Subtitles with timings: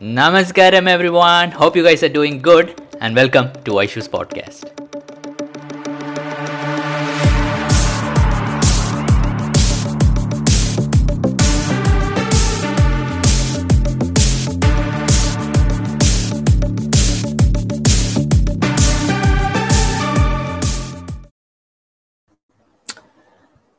[0.00, 1.50] Namaskaram, everyone.
[1.50, 4.64] Hope you guys are doing good, and welcome to Aishu's podcast.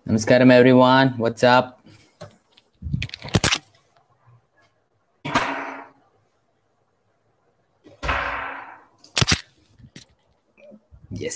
[0.07, 1.17] Namaskaram, everyone.
[1.17, 1.80] What's up?
[11.11, 11.35] Yes.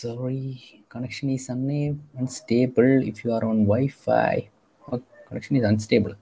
[0.00, 4.48] Sorry, connection is unstable if you are on Wi-Fi.
[4.90, 6.14] Oh, connection is unstable.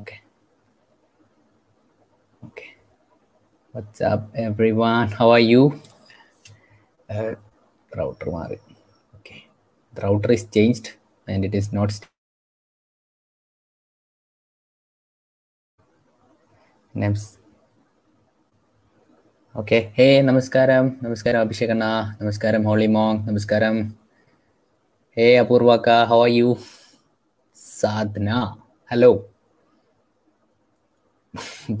[0.00, 0.20] Okay.
[2.44, 2.74] Okay.
[3.72, 5.08] What's up, everyone?
[5.08, 5.80] How are you?
[7.08, 7.34] Uh,
[7.96, 8.58] router.
[9.20, 9.48] Okay.
[9.94, 10.92] The router is changed
[11.26, 11.90] and it is not.
[11.92, 12.08] st-
[16.92, 17.38] Names.
[19.55, 21.85] Okay hey നമസ്കാരം നമസ്കാരം അഭിഷേകണ്ണ
[22.21, 23.77] നമസ്കാരം holy മോങ് നമസ്കാരം
[25.17, 26.49] hey അപൂർവക്ക how are you
[27.55, 28.29] Sadhana
[28.89, 29.11] hello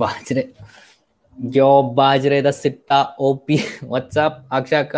[0.01, 0.39] bajra
[1.57, 2.91] യോ ബാജ്രെ the സിട്ട
[3.27, 3.57] O P
[3.93, 4.97] WhatsApp അക്ഷക്ക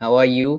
[0.00, 0.52] how are U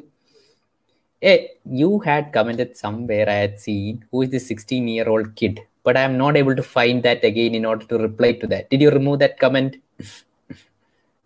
[1.22, 5.62] Hey, you had commented somewhere I had seen who is the 16 year old kid,
[5.82, 8.70] but I am not able to find that again in order to reply to that.
[8.70, 9.78] Did you remove that comment?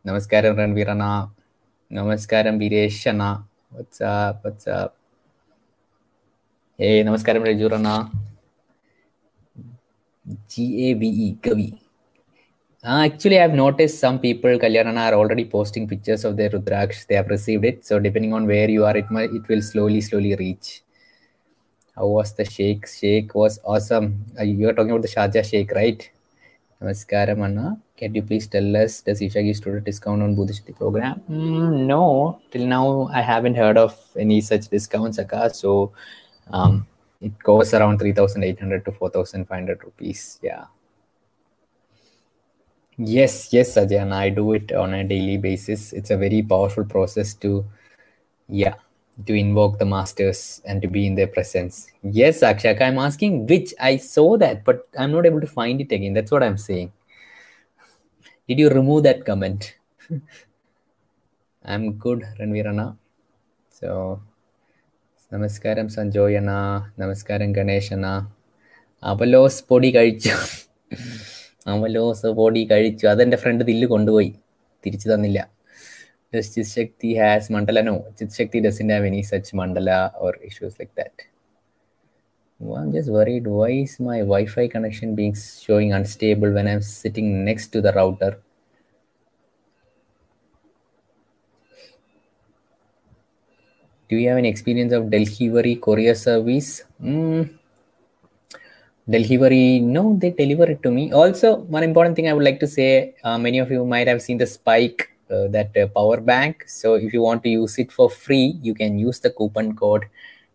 [0.05, 1.31] Namaskaram Ranvirana.
[1.91, 3.45] Namaskaram Vireshana.
[3.71, 4.45] What's up?
[4.45, 4.97] What's up?
[6.77, 7.43] Hey, Namaskaram
[10.91, 11.79] A V E, Gavi.
[12.85, 17.07] Uh, actually, I've noticed some people, Kalyanana, are already posting pictures of their Rudraksh.
[17.07, 17.87] They have received it.
[17.87, 19.07] So, depending on where you are, it
[19.49, 20.83] will slowly, slowly reach.
[21.95, 22.89] How was the shake?
[22.89, 24.25] Shake was awesome.
[24.37, 26.11] Uh, you are talking about the Sharjah shake, right?
[26.83, 27.79] Namaskaram, Anna.
[27.97, 31.23] Can you please tell us, does Isha give student discount on Buddhist program?
[31.31, 35.55] Mm, no, till now I haven't heard of any such discounts, Akka.
[35.55, 35.93] So,
[36.51, 36.87] um,
[37.21, 40.41] it goes around 3,800 to 4,500 rupees.
[40.43, 40.65] Yeah.
[42.99, 45.93] Yes, yes, Ajay, I do it on a daily basis.
[45.93, 47.65] It's a very powerful process to,
[48.49, 48.75] yeah,
[49.26, 51.88] to invoke the masters and to be in their presence.
[52.04, 55.92] Yes, Akshaka, I'm asking which I saw that, but I'm not able to find it
[55.92, 56.14] again.
[56.14, 56.92] That's what I'm saying.
[58.48, 59.76] Did you remove that comment?
[61.66, 62.88] I'm good, Ranvirana.
[63.72, 63.90] So,
[65.32, 66.52] നമസ്കാരം സഞ്ജോയന
[67.02, 68.06] നമസ്കാരം ഗണേശന
[69.12, 70.36] അവലോസ് പൊടി കഴിച്ചു
[71.74, 74.30] അവലോസ് പൊടി കഴിച്ചു അതെന്റെ front ദില്ല് കൊണ്ടുപോയി
[74.84, 75.40] തിരിച്ചു തന്നില്ല
[76.33, 77.85] does Chitshakti has mandala?
[77.85, 81.13] No, Chitshakti doesn't have any such mandala or issues like that.
[82.59, 83.47] Well, I'm just worried.
[83.47, 88.39] Why is my Wi-Fi connection being showing unstable when I'm sitting next to the router?
[94.09, 96.85] Do you have any experience of delivery courier service?
[97.03, 97.51] Mm,
[99.09, 101.13] delivery, no, they deliver it to me.
[101.13, 104.23] Also, one important thing I would like to say uh, many of you might have
[104.23, 106.65] seen the Spike, uh, that uh, power bank.
[106.69, 110.07] So, if you want to use it for free, you can use the coupon code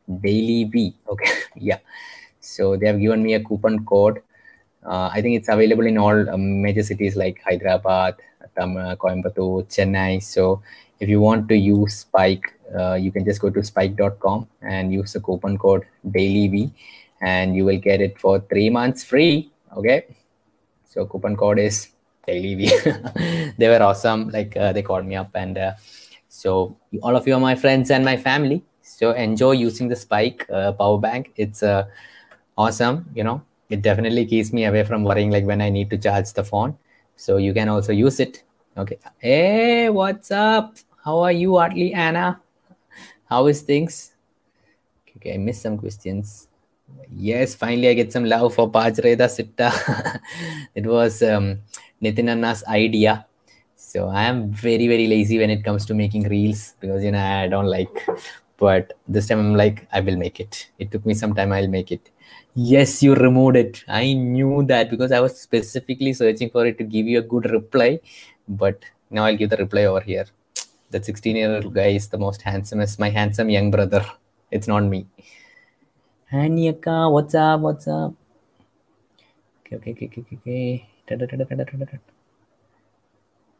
[0.10, 0.94] DailyV.
[1.10, 1.80] Okay, yeah.
[2.40, 4.22] So, they have given me a coupon code.
[4.86, 8.16] Uh, I think it's available in all um, major cities like Hyderabad,
[8.56, 10.22] Tam- uh, Coimbatore, Chennai.
[10.24, 10.62] So,
[11.00, 15.14] if you want to use Spike, uh, you can just go to spike.com and use
[15.14, 16.72] the coupon code DailyV
[17.22, 19.52] and you will get it for three months free.
[19.76, 20.06] Okay.
[20.86, 21.90] So, coupon code is
[22.28, 23.56] DailyV.
[23.58, 24.30] they were awesome.
[24.30, 25.72] Like, uh, they called me up and uh,
[26.28, 28.64] so all of you are my friends and my family.
[28.82, 31.34] So, enjoy using the Spike uh, power bank.
[31.36, 31.88] It's uh,
[32.58, 33.10] awesome.
[33.14, 36.32] You know, it definitely keeps me away from worrying like when I need to charge
[36.34, 36.78] the phone.
[37.16, 38.44] So, you can also use it.
[38.78, 38.98] Okay.
[39.18, 40.78] Hey, what's up?
[41.04, 42.40] How are you, Atley Anna?
[43.30, 44.14] How is things?
[45.18, 46.48] Okay, I missed some questions.
[47.12, 49.72] Yes, finally I get some love for Pajreda Sitta.
[50.76, 51.60] it was um,
[52.02, 53.26] Nitin Anna's idea.
[53.76, 57.24] So I am very, very lazy when it comes to making reels because you know
[57.24, 58.08] I don't like.
[58.58, 60.70] But this time I'm like, I will make it.
[60.80, 62.10] It took me some time, I'll make it.
[62.56, 63.84] Yes, you removed it.
[63.88, 67.50] I knew that because I was specifically searching for it to give you a good
[67.52, 68.00] reply.
[68.48, 70.26] But now I'll give the reply over here.
[70.90, 74.04] That 16 year old guy is the most handsomest, my handsome young brother.
[74.50, 75.06] It's not me.
[76.32, 77.60] Anyaka, what's up?
[77.60, 78.14] What's up?
[79.66, 80.97] Okay, okay, okay, okay, okay.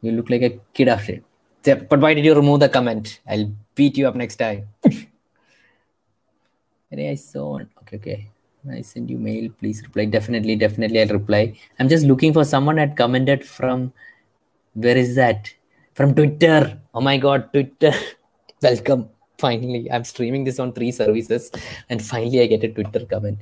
[0.02, 1.24] You look like a kid of shit.
[1.64, 3.20] But why did you remove the comment?
[3.28, 4.68] I'll beat you up next time.
[6.94, 7.60] I saw.
[7.82, 8.30] Okay, okay.
[8.72, 10.06] I send you mail, please reply.
[10.06, 11.58] Definitely, definitely, I'll reply.
[11.80, 13.94] I'm just looking for someone had commented from
[14.74, 15.54] where is that?
[15.94, 16.80] From Twitter.
[16.94, 17.94] Oh my god, Twitter.
[18.62, 19.10] Welcome.
[19.38, 21.52] Finally, I'm streaming this on three services,
[21.90, 23.40] and finally I get a Twitter comment.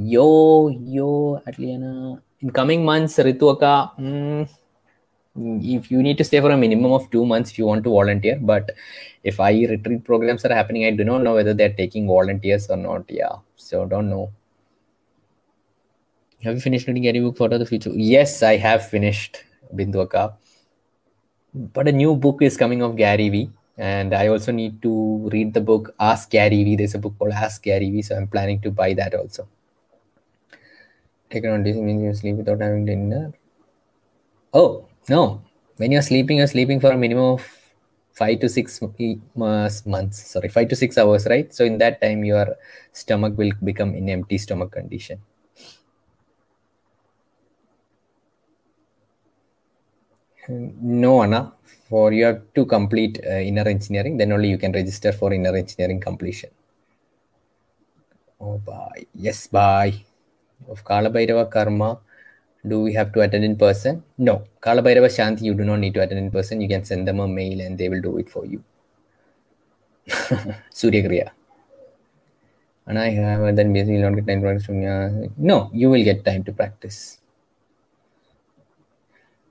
[0.00, 2.22] Yo, yo, Atliana.
[2.40, 4.48] In coming months, Rituaka, mm,
[5.60, 7.90] if you need to stay for a minimum of two months if you want to
[7.90, 8.38] volunteer.
[8.40, 8.70] But
[9.24, 12.76] if I retreat programs are happening, I do not know whether they're taking volunteers or
[12.76, 13.06] not.
[13.08, 14.30] Yeah, so don't know.
[16.44, 17.90] Have you finished reading Gary book for the future?
[17.92, 19.42] Yes, I have finished
[19.74, 20.34] Binduaka.
[21.52, 23.50] But a new book is coming of Gary Vee.
[23.76, 26.76] And I also need to read the book Ask Gary Vee.
[26.76, 28.02] There's a book called Ask Gary Vee.
[28.02, 29.48] So I'm planning to buy that also.
[31.30, 33.32] Taken on this means you sleep without having dinner.
[34.52, 35.42] Oh, no.
[35.76, 37.46] When you're sleeping, you're sleeping for a minimum of
[38.12, 38.80] five to six
[39.34, 40.30] months.
[40.30, 41.52] Sorry, five to six hours, right?
[41.54, 42.56] So in that time, your
[42.92, 45.20] stomach will become in empty stomach condition.
[50.48, 51.52] No, Anna.
[51.88, 55.54] For you have to complete uh, inner engineering, then only you can register for inner
[55.56, 56.50] engineering completion.
[58.40, 59.06] Oh, bye.
[59.14, 60.04] Yes, bye.
[60.68, 61.98] Of Kalabhairava Karma,
[62.66, 64.02] do we have to attend in person?
[64.18, 64.44] No.
[64.60, 66.60] Kalabhairava Shanti, you do not need to attend in person.
[66.60, 68.64] You can send them a mail and they will do it for you.
[70.70, 71.30] Surya Kriya.
[72.86, 75.30] And I have then basically not get time to practice.
[75.36, 77.18] No, you will get time to practice.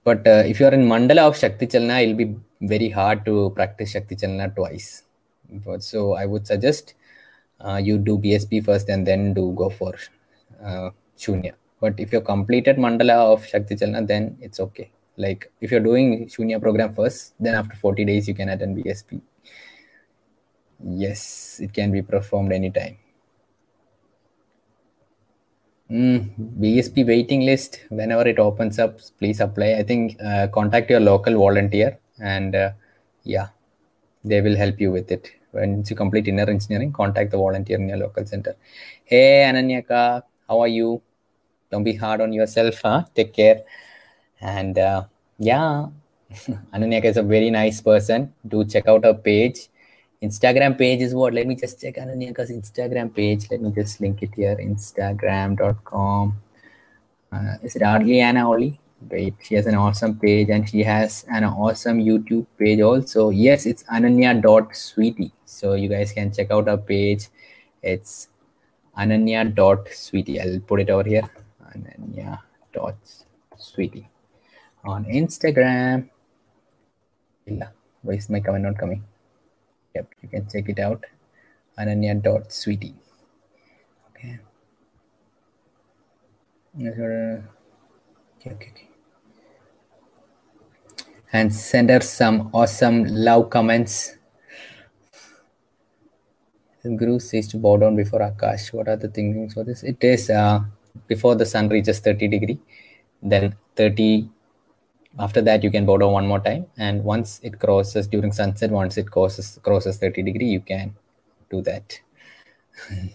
[0.04, 3.52] But uh, if you are in Mandala of Shakti Chalana, it'll be very hard to
[3.52, 5.04] practice Shakti Chalana twice.
[5.50, 6.94] But, so I would suggest
[7.60, 9.94] uh, you do BSP first and then do go for
[10.64, 11.54] uh, Shunya.
[11.80, 14.92] But if you're completed Mandala of Shakti Chalana, then it's okay.
[15.18, 19.22] Like if you're doing Shunya program first, then after 40 days you can attend BSP.
[20.84, 22.98] Yes, it can be performed anytime.
[25.90, 29.76] Mm, BSP waiting list, whenever it opens up, please apply.
[29.76, 32.72] I think uh, contact your local volunteer and uh,
[33.24, 33.48] yeah,
[34.24, 35.32] they will help you with it.
[35.54, 38.56] Once you complete inner engineering, contact the volunteer in your local center.
[39.06, 41.02] Hey, Ananyaka, how are you?
[41.72, 43.04] Don't be hard on yourself, huh?
[43.14, 43.64] Take care.
[44.40, 45.06] And uh,
[45.38, 45.88] yeah,
[46.74, 48.34] ananya is a very nice person.
[48.48, 49.68] Do check out her page.
[50.22, 51.34] Instagram page is what?
[51.34, 53.48] Let me just check Ananyaka's Instagram page.
[53.52, 54.56] Let me just link it here.
[54.56, 56.42] Instagram.com.
[57.32, 58.80] Uh, is it Arliana Oli?
[59.10, 63.30] Wait, she has an awesome page and she has an awesome YouTube page also.
[63.30, 65.32] Yes, it's ananya.sweetie.
[65.46, 67.28] So you guys can check out her page.
[67.84, 68.30] It's
[68.98, 70.42] ananya.sweetie.
[70.42, 71.30] I'll put it over here.
[71.76, 74.10] Ananya.sweetie.
[74.84, 76.10] On Instagram.
[78.02, 79.04] Why is my comment not coming?
[79.96, 81.06] Yep, you can check it out.
[81.80, 82.96] Ananya.sweetie.
[84.10, 84.40] Okay.
[86.80, 87.42] Okay,
[88.40, 88.90] okay, okay.
[91.34, 94.17] And send her some awesome love comments.
[96.84, 98.74] Guru says to bow down before Akash.
[98.74, 99.84] What are the thinkings for this?
[99.84, 100.62] It is uh,
[101.08, 102.60] before the sun reaches 30 degree,
[103.22, 104.30] then 30
[105.20, 108.70] after that you can bow down one more time and once it crosses during sunset
[108.70, 110.96] once it crosses crosses 30 degree you can
[111.50, 112.00] do that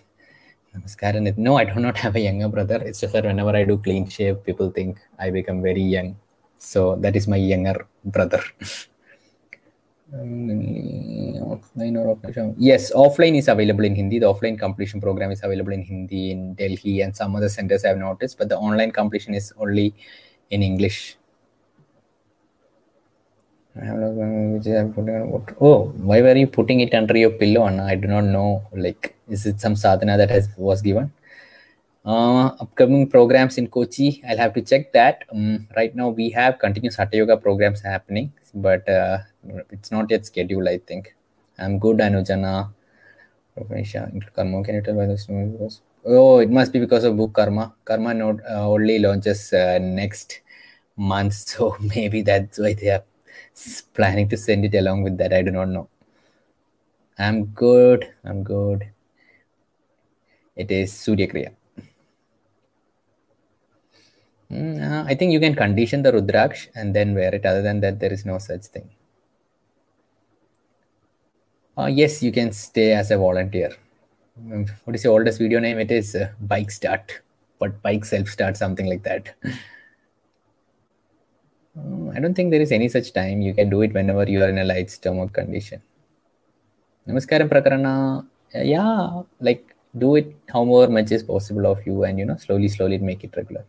[0.75, 1.37] Namaskaran.
[1.37, 4.08] no i do not have a younger brother it's just that whenever i do clean
[4.08, 6.17] shave people think i become very young
[6.58, 8.43] so that is my younger brother
[11.82, 15.72] offline or offline yes offline is available in hindi the offline completion program is available
[15.72, 19.34] in hindi in delhi and some other centers i have noticed but the online completion
[19.34, 19.94] is only
[20.51, 21.17] in english
[25.58, 27.65] Oh, why were you putting it under your pillow?
[27.65, 28.69] And I do not know.
[28.74, 31.10] Like, is it some sadhana that has was given?
[32.05, 35.24] Uh, upcoming programs in Kochi, I'll have to check that.
[35.32, 39.19] Um, right now, we have continuous Hatha Yoga programs happening, but uh,
[39.70, 40.69] it's not yet scheduled.
[40.69, 41.15] I think.
[41.59, 42.73] I'm good, Anujana.
[44.35, 45.82] Karma, can you tell why this was?
[46.05, 47.75] Oh, it must be because of book Karma.
[47.85, 50.41] Karma not, uh, only launches uh, next
[50.97, 53.05] month, so maybe that's why they are
[53.94, 55.32] planning to send it along with that.
[55.32, 55.89] I do not know.
[57.19, 58.13] I'm good.
[58.23, 58.91] I'm good.
[60.56, 61.53] It is Surya Kriya.
[64.53, 67.44] Mm, uh, I think you can condition the Rudraksh and then wear it.
[67.44, 68.89] Other than that, there is no such thing.
[71.76, 73.74] Uh, yes, you can stay as a volunteer.
[74.38, 75.79] Um, what is your oldest video name?
[75.79, 77.20] It is uh, Bike Start,
[77.58, 79.34] but Bike Self Start, something like that.
[82.14, 83.41] I don't think there is any such time.
[83.41, 85.81] You can do it whenever you are in a light stomach condition.
[87.08, 88.26] Namaskaram Prakarana.
[88.55, 92.98] Yeah, like do it however much is possible of you and you know slowly slowly
[92.98, 93.64] make it regular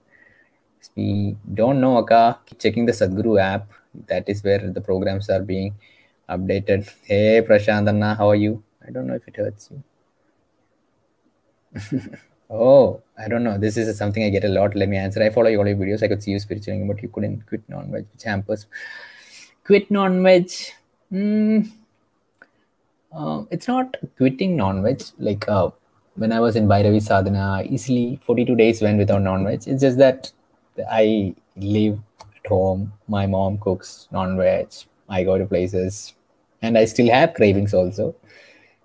[0.96, 3.70] we don't know Akka, keep checking the Sadhguru app.
[4.08, 5.76] That is where the programs are being
[6.30, 6.90] updated.
[7.04, 8.64] Hey Prashant Anna, how are you?
[8.86, 9.84] I don't know if it hurts you.
[12.50, 13.58] oh, I don't know.
[13.58, 14.76] This is something I get a lot.
[14.76, 15.22] Let me answer.
[15.24, 16.04] I follow all your videos.
[16.04, 18.68] I could see you spiritually, but you couldn't quit non-veg, which hampers.
[19.64, 20.52] Quit non-veg.
[21.12, 21.72] Mm,
[23.14, 25.02] uh, it's not quitting non-veg.
[25.20, 25.72] Like uh,
[26.16, 29.68] when I was in Bhairavi Sadhana, easily 42 days went without non-veg.
[29.68, 30.32] It's just that
[30.90, 32.00] I live
[32.36, 32.94] at home.
[33.08, 34.68] My mom cooks non-veg.
[35.10, 36.14] I go to places,
[36.62, 38.16] and I still have cravings also.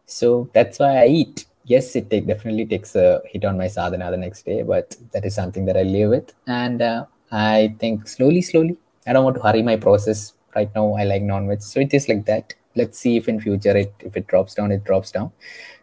[0.06, 1.44] So that's why I eat.
[1.64, 5.24] Yes, it take, definitely takes a hit on my sadhana the next day, but that
[5.24, 6.32] is something that I live with.
[6.46, 8.78] And uh, I think slowly, slowly.
[9.06, 10.32] I don't want to hurry my process.
[10.56, 12.54] Right now, I like non-veg, so it is like that.
[12.74, 15.30] Let's see if in future it if it drops down, it drops down.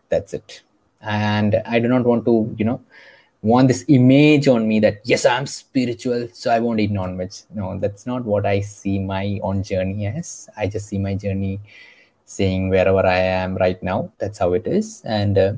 [0.10, 0.64] That's it.
[1.02, 2.82] And I do not want to, you know,
[3.46, 7.32] want this image on me that yes i'm spiritual so i won't eat non-veg.
[7.54, 10.50] No that's not what i see my own journey as.
[10.58, 11.60] I just see my journey
[12.26, 14.12] saying wherever i am right now.
[14.18, 15.04] That's how it is.
[15.06, 15.54] And uh,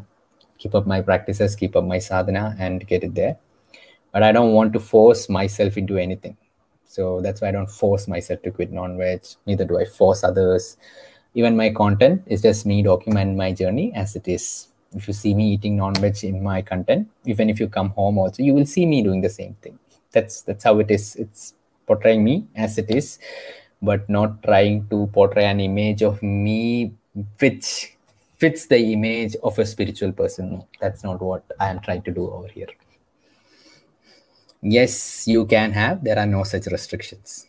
[0.58, 3.38] keep up my practices keep up my sadhana and get it there.
[4.12, 6.36] But i don't want to force myself into anything.
[6.86, 9.22] So that's why i don't force myself to quit non-veg.
[9.46, 10.76] Neither do i force others.
[11.36, 14.68] Even my content is just me document my journey as it is
[14.98, 18.44] if you see me eating non-veg in my content even if you come home also
[18.44, 19.78] you will see me doing the same thing.
[20.12, 21.16] That's that's how it is.
[21.16, 21.54] It's
[21.86, 23.20] portraying me as it is
[23.82, 26.94] but not trying to portray an image of me
[27.40, 27.94] which
[28.38, 30.52] fits the image of a spiritual person.
[30.52, 32.74] No that's not what i am trying to do over here.
[34.62, 36.04] Yes you can have.
[36.04, 37.48] There are no such restrictions.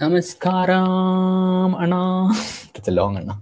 [0.00, 2.32] Namaskaram anna.
[2.74, 3.40] That's a long anna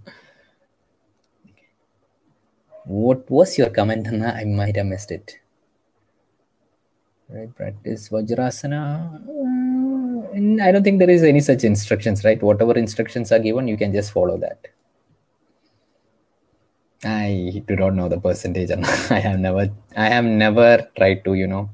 [2.85, 4.35] what was your comment, Anna?
[4.41, 5.39] I might have missed it.
[7.29, 9.15] Right, practice Vajrasana.
[9.15, 12.43] Uh, I don't think there is any such instructions, right?
[12.43, 14.67] Whatever instructions are given, you can just follow that.
[17.05, 18.71] I do not know the percentage.
[19.11, 21.71] I have never, I have never tried to, you know,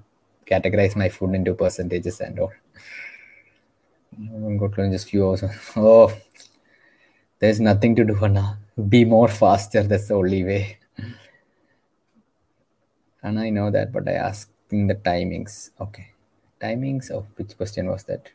[0.46, 2.52] categorize my food into percentages and all.
[4.18, 5.42] To just few hours.
[5.76, 6.12] Oh,
[7.38, 8.58] there's nothing to do, Anna.
[8.88, 9.82] Be more faster.
[9.82, 10.78] That's the only way
[13.26, 15.70] and I know that, but I asking the timings.
[15.80, 16.06] Okay,
[16.60, 18.30] timings of which question was that?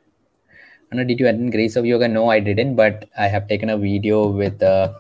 [0.92, 2.10] Anna, did you attend Grace of Yoga?
[2.10, 4.92] No, I didn't, but I have taken a video with uh,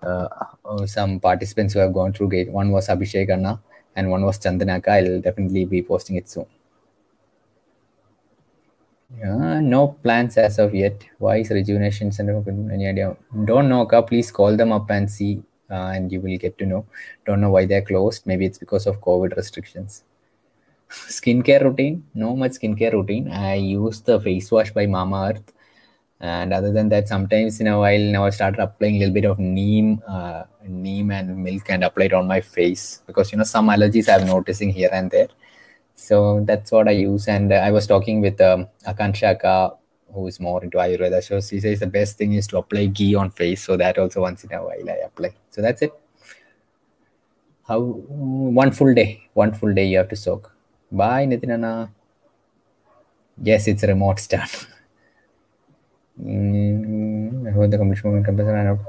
[0.00, 2.52] uh, some participants who have gone through Gate.
[2.52, 3.60] One was Abhishek Anna
[3.96, 4.88] and one was Chandanaka.
[4.88, 6.46] I'll definitely be posting it soon.
[9.18, 11.04] Yeah, no plans as of yet.
[11.18, 12.36] Why is Rejuvenation Center?
[12.36, 13.16] Of any idea?
[13.44, 13.86] Don't know.
[14.02, 16.86] Please call them up and see uh, and you will get to know.
[17.26, 18.26] Don't know why they're closed.
[18.26, 20.04] Maybe it's because of COVID restrictions.
[20.88, 23.30] skincare routine, no much skincare routine.
[23.30, 25.42] I use the face wash by Mamaearth.
[26.20, 29.24] And other than that, sometimes in a while now I started applying a little bit
[29.24, 33.44] of neem, uh, neem and milk and apply it on my face because you know
[33.44, 35.28] some allergies I'm noticing here and there.
[35.96, 37.28] So that's what I use.
[37.28, 39.76] And uh, I was talking with um, Akanshaka
[40.14, 41.22] who is more into Ayurveda.
[41.22, 43.64] So she says the best thing is to apply ghee on face.
[43.64, 45.34] So that also once in a while I apply.
[45.50, 45.92] So that's it.
[47.66, 50.52] How one full day, one full day you have to soak.
[50.92, 51.90] Bye, Nitinana.
[53.42, 54.66] Yes, it's a remote start.
[56.22, 57.50] Mm,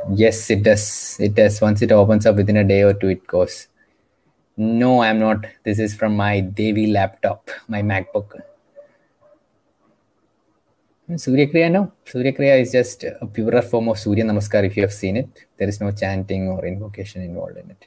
[0.15, 1.17] yes, it does.
[1.20, 1.62] It does.
[1.62, 3.67] Once it opens up within a day or two, it goes.
[4.58, 5.46] No, I'm not.
[5.63, 8.41] This is from my Devi laptop, my MacBook.
[11.13, 11.91] Surya Kriya, no.
[12.03, 15.45] Surya Kriya is just a purer form of Surya Namaskar if you have seen it.
[15.57, 17.85] There is no chanting or invocation involved in it.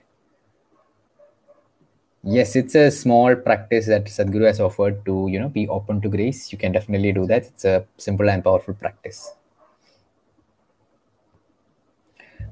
[2.22, 6.08] Yes, it's a small practice that Sadhguru has offered to, you know, be open to
[6.08, 6.52] grace.
[6.52, 7.46] You can definitely do that.
[7.46, 9.32] It's a simple and powerful practice.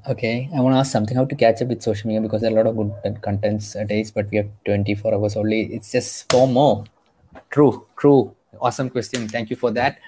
[0.09, 2.51] Okay, I want to ask something how to catch up with social media because there
[2.51, 5.73] are a lot of good contents a days, but we have 24 hours only.
[5.73, 6.85] It's just four more.
[7.49, 8.35] True, true.
[8.59, 9.27] Awesome question.
[9.27, 9.99] Thank you for that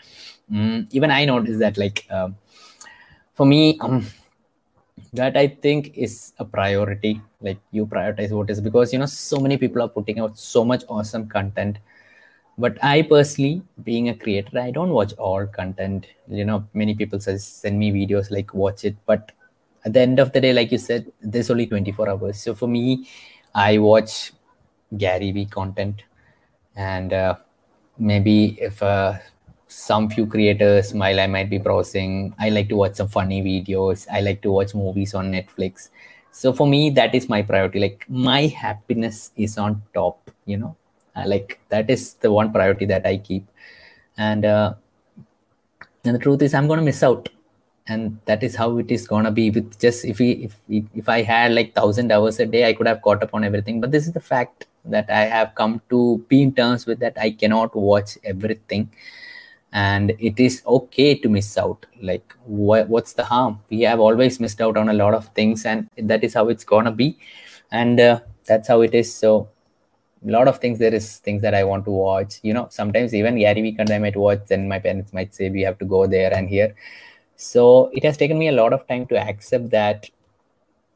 [0.51, 2.29] mm, even i noticed that like uh,
[3.33, 4.05] for me um,
[5.13, 7.21] that i think is a priority.
[7.41, 10.65] Like you prioritize what is because you know so many people are putting out so
[10.65, 11.77] much awesome content.
[12.57, 16.07] But i personally being a creator i don't watch all content.
[16.27, 18.95] You know many people say send me videos like watch it.
[19.05, 19.31] But
[19.85, 22.41] at the end of the day like you said there's only 24 hours.
[22.41, 23.07] So for me
[23.55, 24.33] i watch
[24.97, 26.03] gary vee content.
[26.75, 27.35] And uh,
[27.97, 29.13] maybe if uh,
[29.69, 32.35] some few creators while I might be browsing.
[32.39, 34.07] I like to watch some funny videos.
[34.11, 35.89] I like to watch movies on Netflix.
[36.31, 40.75] so for me that is my priority like my happiness is on top you know
[41.15, 43.47] uh, like that is the one priority that i keep
[44.17, 44.73] and uh,
[46.05, 47.29] and the truth is i'm going to miss out
[47.87, 50.55] and that is how it is going to be with just if we if
[51.01, 53.81] if i had like 1000 hours a day i could have caught up on everything
[53.81, 57.17] but this is the fact that i have come to be in terms with that
[57.19, 58.89] i cannot watch everything
[59.71, 61.85] and it is okay to miss out.
[62.01, 63.59] Like what, what's the harm?
[63.69, 66.63] We have always missed out on a lot of things and that is how it's
[66.63, 67.17] gonna be.
[67.71, 69.13] And uh, that's how it is.
[69.13, 69.49] So
[70.27, 72.39] a lot of things there is things that i want to watch.
[72.43, 75.61] You know sometimes even gary weekend i might watch then my parents might say we
[75.61, 76.75] have to go there and here.
[77.35, 80.09] So it has taken me a lot of time to accept that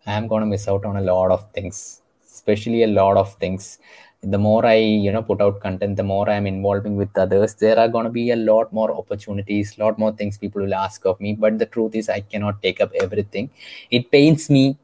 [0.05, 3.79] i'm to miss out on a lot of things especially a lot of things
[4.23, 7.77] the more i you know put out content the more i'm involving with others there
[7.77, 11.05] are going to be a lot more opportunities a lot more things people will ask
[11.05, 13.49] of me but the truth is i cannot take up everything.
[13.91, 14.77] It pains me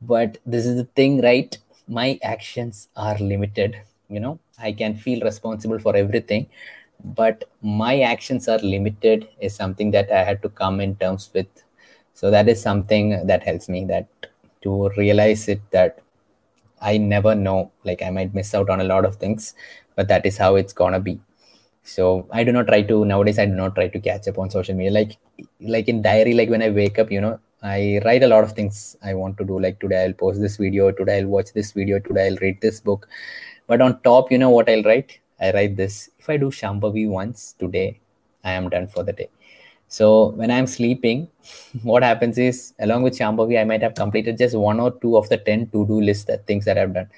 [0.00, 1.56] but this is the thing right?
[1.88, 4.38] My actions are limited you know?
[4.58, 6.46] I can feel responsible for everything
[7.04, 11.46] but my actions are limited is something that i had to come in terms with.
[12.14, 14.08] So that is something that helps me that
[14.62, 16.00] to realize it that
[16.80, 17.72] I never know.
[17.84, 19.54] Like I might miss out on a lot of things,
[19.96, 21.20] but that is how it's gonna be.
[21.82, 23.38] So I do not try to nowadays.
[23.38, 24.92] I do not try to catch up on social media.
[24.92, 25.16] Like
[25.60, 28.52] like in diary, like when I wake up, you know, I write a lot of
[28.52, 29.58] things I want to do.
[29.58, 30.90] Like today I'll post this video.
[30.90, 31.98] Today I'll watch this video.
[31.98, 33.08] Today I'll read this book.
[33.66, 35.18] But on top, you know what I'll write?
[35.40, 36.10] I write this.
[36.18, 38.00] If I do Shambhavi once today,
[38.44, 39.28] I am done for the day.
[39.88, 41.28] So when I'm sleeping,
[41.82, 45.28] what happens is along with Shambhavi, I might have completed just one or two of
[45.28, 47.08] the 10 to-do list that things that I've done.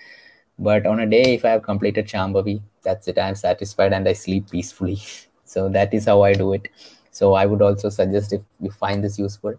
[0.58, 3.18] But on a day, if I have completed Shambhavi, that's it.
[3.18, 5.00] I'm satisfied and I sleep peacefully.
[5.50, 6.68] So that is how I do it.
[7.10, 9.54] So I would also suggest if you find this useful,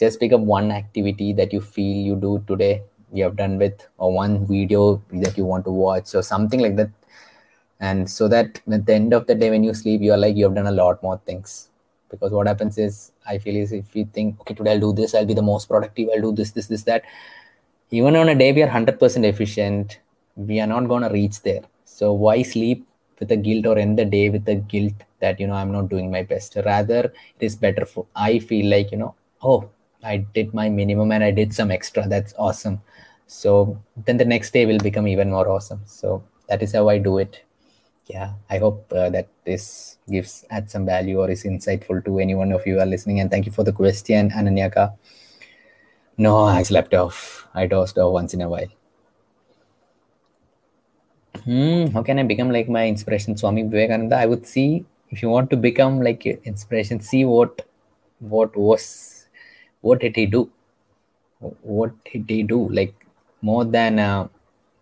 [0.00, 2.82] just pick up one activity that you feel you do today,
[3.12, 6.74] you have done with, or one video that you want to watch, or something like
[6.74, 6.90] that.
[7.78, 10.46] And so that at the end of the day, when you sleep, you're like, you
[10.46, 11.68] have done a lot more things
[12.12, 15.14] because what happens is i feel is if we think okay today i'll do this
[15.14, 17.02] i'll be the most productive i'll do this this this that
[17.90, 19.98] even on a day we are 100% efficient
[20.36, 21.62] we are not going to reach there.
[21.84, 22.86] So why sleep
[23.20, 25.88] with a guilt or end the day with the guilt that you know i'm not
[25.88, 26.56] doing my best?
[26.64, 29.68] Rather it is better for i feel like you know oh
[30.02, 32.80] i did my minimum and i did some extra that's awesome.
[33.26, 35.82] So then the next day will become even more awesome.
[35.84, 37.42] So that is how i do it
[38.08, 42.34] yeah i hope uh, that this gives add some value or is insightful to any
[42.34, 43.20] one of you are listening.
[43.20, 44.94] And thank you for the question ananyaka.
[46.18, 47.48] No i slept off.
[47.54, 48.68] I dozed off once in a while.
[51.44, 54.16] Hmm, how can i become like my inspiration swami vivekananda?
[54.16, 57.62] I would see if you want to become like inspiration see what
[58.18, 59.26] what was
[59.80, 60.50] what did he do?
[61.40, 62.68] What did he do?
[62.68, 62.94] Like
[63.40, 64.28] more than uh,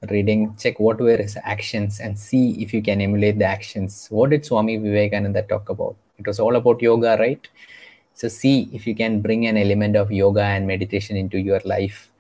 [0.09, 4.07] reading, check what were his actions and see if you can emulate the actions.
[4.11, 5.97] What did Swami Vivekananda talk about?
[6.19, 7.47] It was all about yoga, right?
[8.15, 12.11] So see if you can bring an element of yoga and meditation into your life.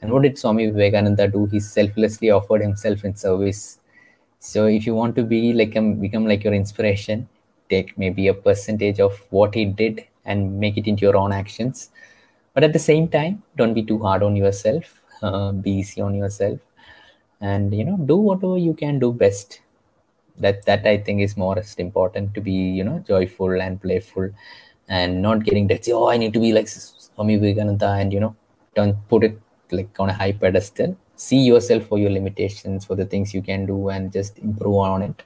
[0.00, 1.46] And what did Swami Vivekananda do?
[1.46, 3.78] He selflessly offered himself in service.
[4.38, 7.28] So if you want to be like um, become like your inspiration,
[7.68, 11.90] take maybe a percentage of what he did and make it into your own actions.
[12.54, 15.02] But at the same time, don't be too hard on yourself.
[15.22, 16.60] Uh, be easy on yourself
[17.40, 19.60] and you know do whatever you can do best.
[20.38, 24.28] That that i think is most important to be you know joyful and playful
[24.86, 28.36] and not getting that oh i need to be like swami vivekananda and you know
[28.74, 30.96] don't put it like on a high pedestal.
[31.16, 35.02] See yourself for your limitations for the things you can do and just improve on
[35.02, 35.22] it.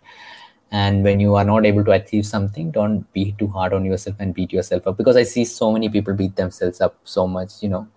[0.70, 4.16] And when you are not able to achieve something don't be too hard on yourself
[4.20, 4.96] and beat yourself up.
[4.96, 7.88] Because i see so many people beat themselves up so much you know.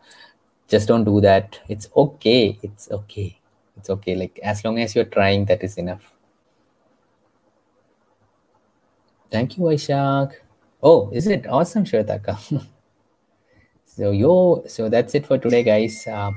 [0.67, 1.59] Just don't do that.
[1.69, 2.57] It's okay.
[2.63, 3.37] It's okay
[3.77, 6.11] it's okay like as long as you're trying that is enough.
[9.31, 10.33] Thank you Aishak.
[10.81, 11.47] oh is it?
[11.47, 12.37] Awesome Shwetaka.
[13.85, 16.07] So yo so that's it for today guys.
[16.07, 16.31] Uh,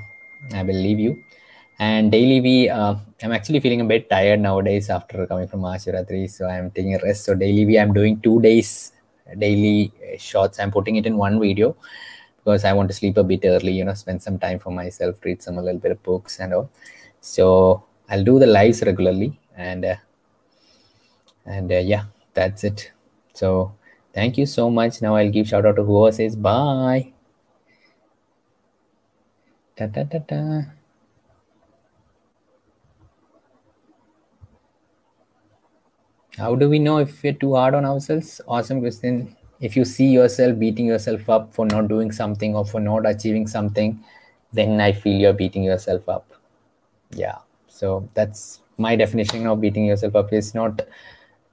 [0.55, 1.17] i will leave you.
[1.79, 6.29] And daily we uh, i'm actually feeling a bit tired nowadays after coming from Mahashivratri
[6.31, 7.25] so i'm taking a rest.
[7.25, 8.93] So daily we i'm doing two days
[9.39, 10.61] daily uh, shots.
[10.61, 11.75] I'm putting it in one video
[12.47, 15.17] because i want to sleep a bit early you know spend some time for myself
[15.25, 16.71] read some a little bit of books and all
[17.35, 17.47] so
[18.11, 19.97] i'll do the lives regularly and uh,
[21.47, 22.93] and uh, yeah that's it.
[23.33, 23.73] So
[24.13, 25.01] thank you so much.
[25.01, 27.13] Now i'll give shout out to whoever says bye.
[29.77, 30.63] Da, da, da, da.
[36.39, 38.41] how do we know if we're too hard on ourselves?
[38.47, 42.79] Awesome question if you see yourself beating yourself up for not doing something or for
[42.79, 43.99] not achieving something
[44.53, 46.36] then I feel you're beating yourself up.
[47.11, 47.39] Yeah.
[47.69, 50.83] So that's my definition of beating yourself up is not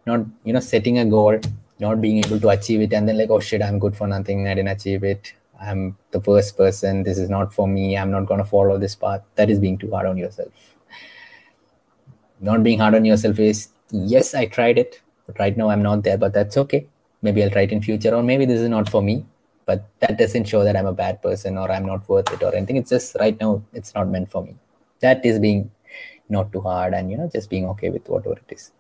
[0.06, 1.40] not you know setting a goal,
[1.80, 4.48] not being able to achieve it, and then like, oh shit, I'm good for nothing.
[4.48, 5.34] I didn't achieve it.
[5.62, 7.04] I'm the worst person.
[7.04, 7.98] This is not for me.
[7.98, 9.22] I'm not gonna follow this path.
[9.36, 10.52] That is being too hard on yourself.
[12.42, 16.04] Not being hard on yourself is yes, I tried it, but right now I'm not
[16.04, 16.18] there.
[16.18, 16.88] But that's okay.
[17.22, 19.26] Maybe I'll try it in future, or maybe this is not for me
[19.66, 22.54] but that doesn't show that i'm a bad person or i'm not worth it or
[22.54, 24.56] anything it's just right now it's not meant for me
[25.04, 25.70] that is being
[26.30, 28.72] not too hard and you know just being okay with whatever it is.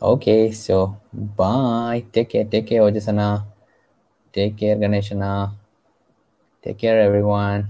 [0.00, 2.04] Okay so bye.
[2.12, 3.44] Take care take care ojasana.
[4.32, 5.32] Take care ganeshana.
[6.62, 7.68] Take care everyone.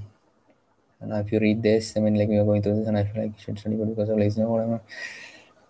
[1.00, 3.04] And if you read this i mean like we are going through this and i
[3.04, 4.80] feel like you should study because of laziness or whatever.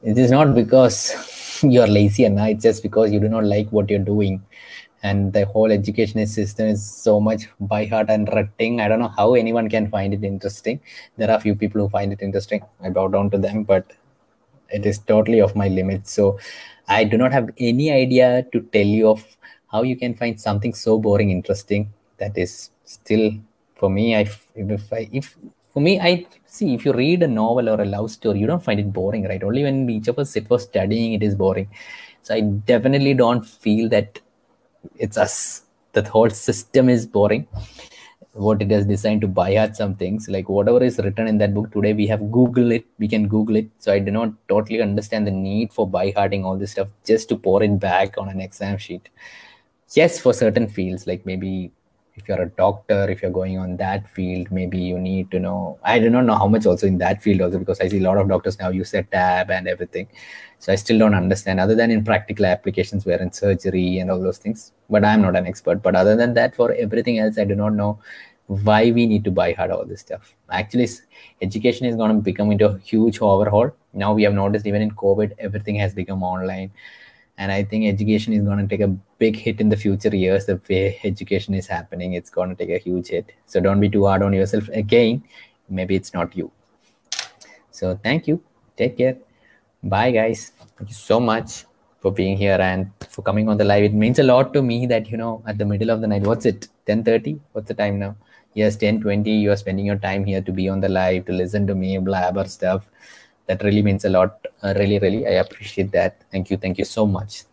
[0.03, 3.91] It is not because you're lazy and it's just because you do not like what
[3.91, 4.43] you're doing
[5.03, 9.15] and the whole education system is so much by heart and rutting i don't know
[9.17, 10.81] how anyone can find it interesting.
[11.17, 12.63] There are a few people who find it interesting.
[12.83, 13.93] I bow down to them but
[14.71, 16.13] it is totally off my limits.
[16.13, 16.39] So
[16.89, 19.25] i do not have any idea to tell you of
[19.73, 23.31] how you can find something so boring interesting that is still
[23.77, 25.37] for me i if i if
[25.73, 28.65] for me i see if you read a novel or a love story you don't
[28.65, 29.43] find it boring right?
[29.43, 31.69] Only when each of us sit for studying it is boring.
[32.23, 34.21] So i definitely don't feel that
[34.99, 35.63] it's us.
[35.93, 37.47] The whole system is boring.
[38.33, 41.55] What it has designed to buy out some things like whatever is written in that
[41.55, 43.69] book today we have google it we can google it.
[43.79, 47.29] So i do not totally understand the need for by hearting all this stuff just
[47.31, 49.09] to pour it back on an exam sheet.
[49.95, 51.73] Yes for certain fields like maybe
[52.19, 55.79] if you're a doctor if you're going on that field maybe you need to know.
[55.83, 58.03] I do not know how much also in that field also because i see a
[58.03, 60.09] lot of doctors now use their tab and everything.
[60.59, 64.21] So i still don't understand other than in practical applications where in surgery and all
[64.21, 64.73] those things.
[64.91, 65.83] But i'm not an expert.
[65.83, 67.99] But other than that for everything else i do not know
[68.47, 70.35] why we need to buy hard all this stuff.
[70.51, 70.89] Actually
[71.43, 73.71] education is going to become into a huge overhaul.
[73.93, 76.71] Now we have noticed even in covid everything has become online.
[77.37, 80.47] And i think education is going to take a big hit in the future years
[80.47, 83.33] the way education is happening it's going to take a huge hit.
[83.47, 85.25] So don't be too hard on yourself again.
[85.69, 86.51] Maybe it's not you.
[87.71, 88.41] So thank you.
[88.77, 89.17] Take care.
[89.83, 90.53] Bye guys.
[90.77, 91.65] Thank you so much
[92.01, 93.83] for being here and for coming on the live.
[93.83, 96.23] It means a lot to me that you know at the middle of the night
[96.23, 96.69] what's it?
[96.87, 98.17] 10 30 what's the time now?
[98.55, 101.33] Yes 10 20 you are spending your time here to be on the live to
[101.33, 102.89] listen to me blabber stuff.
[103.47, 104.47] That really means a lot.
[104.63, 106.23] Uh, really really i appreciate that.
[106.31, 106.57] Thank you.
[106.57, 107.45] Thank you so much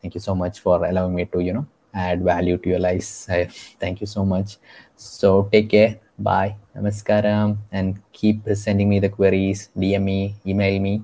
[0.00, 3.26] thank you so much for allowing me to you know add value to your lives
[3.30, 3.46] I,
[3.78, 4.58] thank you so much.
[4.96, 5.98] So take care.
[6.18, 6.56] Bye.
[6.76, 7.58] Namaskaram.
[7.72, 9.70] And keep sending me the queries.
[9.76, 11.02] Dm me email me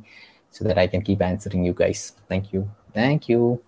[0.50, 2.12] so that i can keep answering you guys.
[2.28, 2.70] Thank you.
[2.94, 3.61] Thank you